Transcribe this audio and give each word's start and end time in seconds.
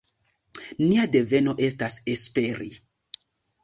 Nia 0.85 1.05
devo 1.17 1.55
estas 1.69 2.01
esperi. 2.17 2.75